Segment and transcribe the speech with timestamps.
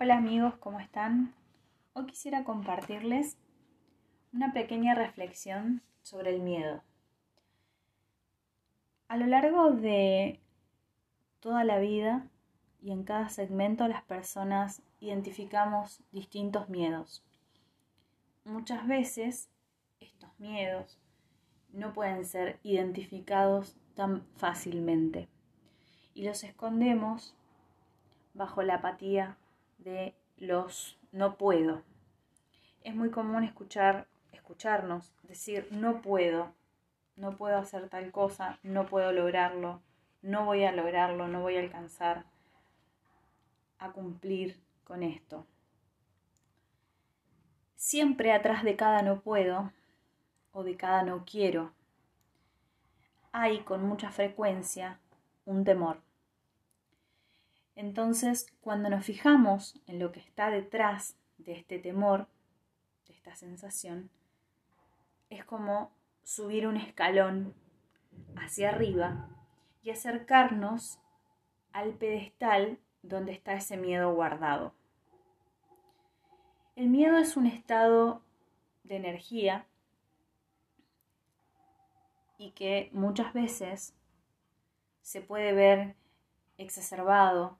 [0.00, 1.34] Hola amigos, ¿cómo están?
[1.92, 3.36] Hoy quisiera compartirles
[4.32, 6.84] una pequeña reflexión sobre el miedo.
[9.08, 10.38] A lo largo de
[11.40, 12.28] toda la vida
[12.80, 17.24] y en cada segmento las personas identificamos distintos miedos.
[18.44, 19.50] Muchas veces
[19.98, 20.96] estos miedos
[21.72, 25.26] no pueden ser identificados tan fácilmente
[26.14, 27.34] y los escondemos
[28.32, 29.36] bajo la apatía
[29.78, 31.82] de los no puedo.
[32.82, 36.52] Es muy común escuchar, escucharnos decir no puedo,
[37.16, 39.82] no puedo hacer tal cosa, no puedo lograrlo,
[40.22, 42.24] no voy a lograrlo, no voy a alcanzar
[43.78, 45.46] a cumplir con esto.
[47.76, 49.72] Siempre atrás de cada no puedo
[50.52, 51.72] o de cada no quiero
[53.32, 54.98] hay con mucha frecuencia
[55.44, 56.00] un temor.
[57.78, 62.26] Entonces, cuando nos fijamos en lo que está detrás de este temor,
[63.06, 64.10] de esta sensación,
[65.30, 65.92] es como
[66.24, 67.54] subir un escalón
[68.34, 69.28] hacia arriba
[69.80, 70.98] y acercarnos
[71.72, 74.74] al pedestal donde está ese miedo guardado.
[76.74, 78.24] El miedo es un estado
[78.82, 79.68] de energía
[82.38, 83.94] y que muchas veces
[85.00, 85.94] se puede ver
[86.56, 87.56] exacerbado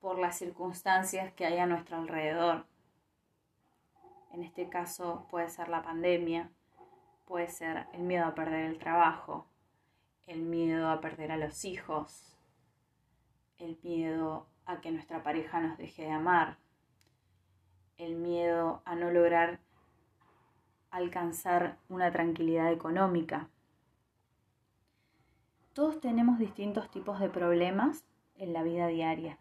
[0.00, 2.64] por las circunstancias que hay a nuestro alrededor.
[4.32, 6.50] En este caso puede ser la pandemia,
[7.26, 9.46] puede ser el miedo a perder el trabajo,
[10.26, 12.36] el miedo a perder a los hijos,
[13.58, 16.56] el miedo a que nuestra pareja nos deje de amar,
[17.98, 19.60] el miedo a no lograr
[20.90, 23.48] alcanzar una tranquilidad económica.
[25.74, 28.04] Todos tenemos distintos tipos de problemas
[28.36, 29.38] en la vida diaria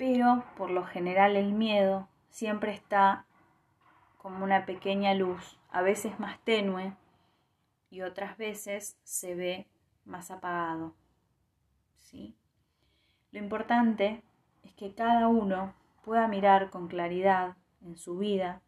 [0.00, 3.26] pero por lo general el miedo siempre está
[4.16, 6.94] como una pequeña luz, a veces más tenue
[7.90, 9.66] y otras veces se ve
[10.06, 10.94] más apagado.
[11.98, 12.34] ¿sí?
[13.30, 14.22] Lo importante
[14.64, 18.62] es que cada uno pueda mirar con claridad en su vida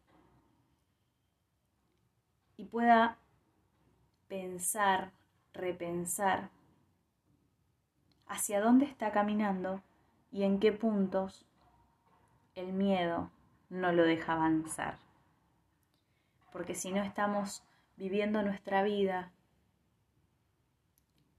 [2.57, 3.17] y pueda
[4.27, 5.09] pensar,
[5.51, 6.51] repensar
[8.27, 9.81] hacia dónde está caminando
[10.33, 11.45] y en qué puntos
[12.55, 13.29] el miedo
[13.69, 14.97] no lo deja avanzar.
[16.51, 17.63] Porque si no estamos
[17.97, 19.31] viviendo nuestra vida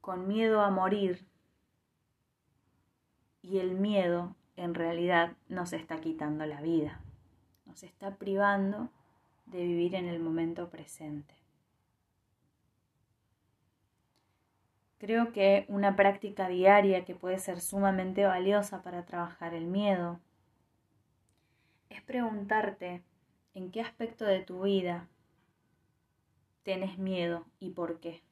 [0.01, 1.27] con miedo a morir
[3.43, 7.01] y el miedo en realidad nos está quitando la vida,
[7.67, 8.91] nos está privando
[9.47, 11.35] de vivir en el momento presente.
[15.05, 20.19] Creo que una práctica diaria que puede ser sumamente valiosa para trabajar el miedo
[21.91, 23.05] es preguntarte
[23.53, 25.11] en qué aspecto de tu vida
[26.63, 28.23] tienes miedo y por qué.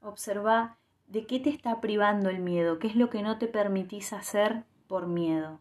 [0.00, 0.78] Observa
[1.08, 4.62] de qué te está privando el miedo, qué es lo que no te permitís hacer
[4.86, 5.58] por miedo.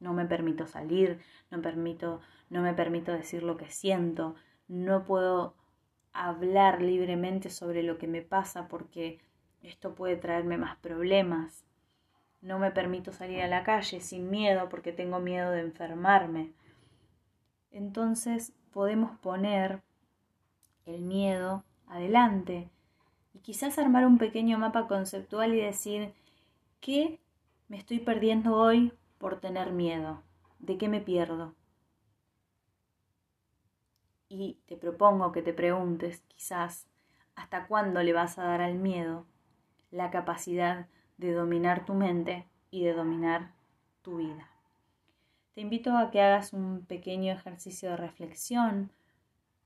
[0.00, 1.20] No me permito salir,
[1.50, 4.36] no, permito, no me permito decir lo que siento,
[4.68, 5.54] no puedo
[6.12, 9.18] hablar libremente sobre lo que me pasa porque
[9.62, 11.64] esto puede traerme más problemas.
[12.40, 16.52] No me permito salir a la calle sin miedo porque tengo miedo de enfermarme.
[17.70, 19.80] Entonces podemos poner
[20.86, 22.68] el miedo adelante
[23.34, 26.12] y quizás armar un pequeño mapa conceptual y decir,
[26.80, 27.20] ¿qué
[27.68, 30.22] me estoy perdiendo hoy por tener miedo?
[30.58, 31.54] ¿De qué me pierdo?
[34.32, 36.86] Y te propongo que te preguntes quizás
[37.34, 39.26] hasta cuándo le vas a dar al miedo
[39.90, 40.86] la capacidad
[41.18, 43.52] de dominar tu mente y de dominar
[44.00, 44.48] tu vida.
[45.54, 48.90] Te invito a que hagas un pequeño ejercicio de reflexión,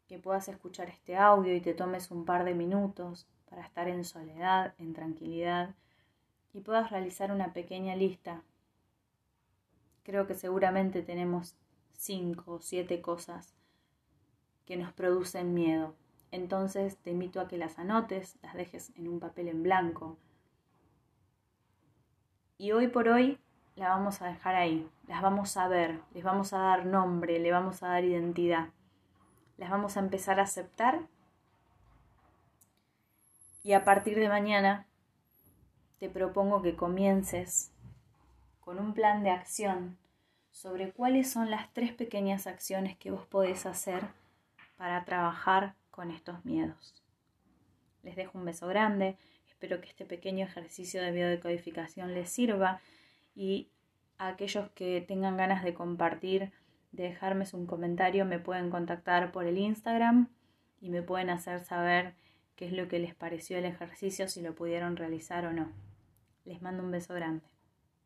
[0.09, 4.05] que puedas escuchar este audio y te tomes un par de minutos para estar en
[4.05, 5.77] soledad, en tranquilidad
[6.53, 8.43] y puedas realizar una pequeña lista.
[10.03, 11.55] Creo que seguramente tenemos
[11.93, 13.56] cinco o siete cosas
[14.67, 15.95] que nos producen miedo.
[16.33, 20.17] Entonces te invito a que las anotes, las dejes en un papel en blanco.
[22.59, 23.39] Y hoy por hoy
[23.77, 27.53] la vamos a dejar ahí, las vamos a ver, les vamos a dar nombre, le
[27.53, 28.71] vamos a dar identidad,
[29.59, 31.01] las vamos a empezar a aceptar
[33.63, 34.87] y a partir de mañana
[35.99, 37.73] te propongo que comiences
[38.61, 39.99] con un plan de acción
[40.51, 44.09] sobre cuáles son las tres pequeñas acciones que vos podés hacer
[44.77, 46.95] para trabajar con estos miedos.
[48.03, 49.17] Les dejo un beso grande,
[49.49, 52.81] espero que este pequeño ejercicio de biodecodificación les sirva
[53.35, 53.71] y
[54.19, 56.53] aquellos que tengan ganas de compartir,
[56.93, 60.29] de dejarme un comentario, me pueden contactar por el Instagram
[60.81, 62.15] y me pueden hacer saber
[62.55, 65.73] qué es lo que les pareció el ejercicio, si lo pudieron realizar o no.
[66.45, 67.56] Les mando un beso grande.